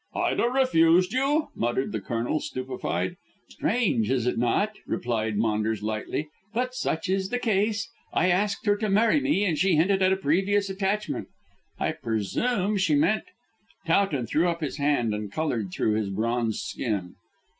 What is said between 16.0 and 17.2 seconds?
bronzed skin.